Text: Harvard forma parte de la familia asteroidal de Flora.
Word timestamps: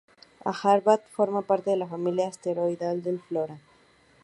Harvard 0.43 1.01
forma 1.11 1.43
parte 1.43 1.69
de 1.69 1.77
la 1.77 1.85
familia 1.87 2.27
asteroidal 2.27 3.03
de 3.03 3.19
Flora. 3.19 3.59